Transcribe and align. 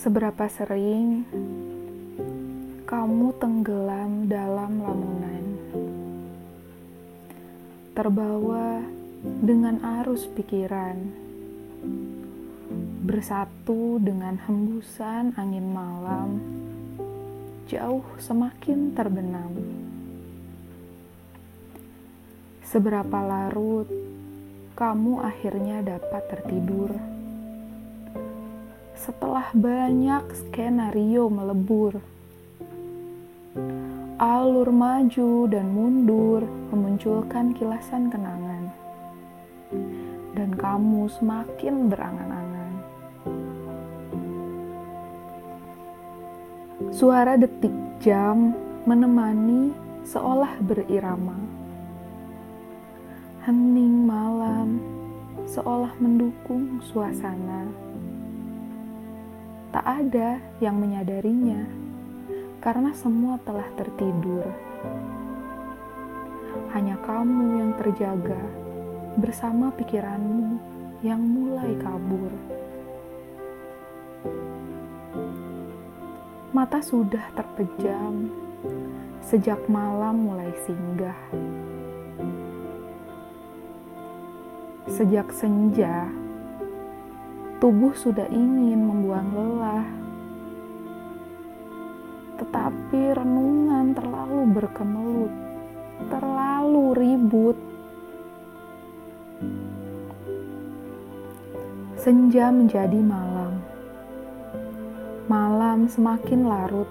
Seberapa 0.00 0.48
sering 0.48 1.28
kamu 2.88 3.36
tenggelam 3.36 4.32
dalam 4.32 4.80
lamunan, 4.80 5.44
terbawa 7.92 8.80
dengan 9.44 9.76
arus 10.00 10.24
pikiran, 10.24 10.96
bersatu 13.04 14.00
dengan 14.00 14.40
hembusan 14.40 15.36
angin 15.36 15.68
malam, 15.68 16.40
jauh 17.68 18.08
semakin 18.16 18.96
terbenam. 18.96 19.52
Seberapa 22.64 23.20
larut 23.20 23.84
kamu 24.80 25.20
akhirnya 25.20 25.84
dapat 25.84 26.24
tertidur 26.32 27.09
setelah 29.00 29.48
banyak 29.56 30.28
skenario 30.36 31.32
melebur. 31.32 32.04
Alur 34.20 34.68
maju 34.68 35.48
dan 35.48 35.72
mundur 35.72 36.44
memunculkan 36.68 37.56
kilasan 37.56 38.12
kenangan. 38.12 38.68
Dan 40.36 40.52
kamu 40.52 41.08
semakin 41.16 41.88
berangan-angan. 41.88 42.72
Suara 46.92 47.40
detik 47.40 47.72
jam 48.04 48.52
menemani 48.84 49.72
seolah 50.04 50.60
berirama. 50.60 51.40
Hening 53.48 54.04
malam 54.04 54.76
seolah 55.48 55.96
mendukung 55.96 56.84
suasana 56.84 57.89
tak 59.70 59.86
ada 59.86 60.42
yang 60.58 60.82
menyadarinya 60.82 61.62
karena 62.58 62.90
semua 62.90 63.38
telah 63.46 63.66
tertidur. 63.78 64.42
Hanya 66.74 66.98
kamu 67.02 67.62
yang 67.62 67.72
terjaga 67.78 68.38
bersama 69.14 69.70
pikiranmu 69.74 70.58
yang 71.06 71.22
mulai 71.22 71.70
kabur. 71.78 72.30
Mata 76.50 76.82
sudah 76.82 77.30
terpejam 77.38 78.26
sejak 79.22 79.62
malam 79.70 80.26
mulai 80.26 80.50
singgah. 80.66 81.20
Sejak 84.90 85.30
senja 85.30 86.10
Tubuh 87.60 87.92
sudah 87.92 88.24
ingin 88.32 88.88
membuang 88.88 89.36
lelah, 89.36 89.84
tetapi 92.40 93.12
renungan 93.12 93.92
terlalu 93.92 94.42
berkemelut, 94.48 95.34
terlalu 96.08 96.84
ribut. 96.96 97.58
Senja 102.00 102.48
menjadi 102.48 102.96
malam, 102.96 103.60
malam 105.28 105.84
semakin 105.84 106.48
larut. 106.48 106.88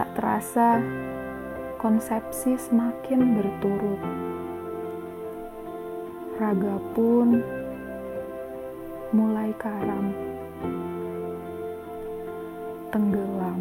Tak 0.00 0.16
terasa, 0.16 0.80
konsepsi 1.76 2.56
semakin 2.56 3.36
berturut. 3.36 4.00
Raga 6.40 6.80
pun 6.96 7.44
mulai 9.12 9.52
karam, 9.60 10.08
tenggelam. 12.88 13.60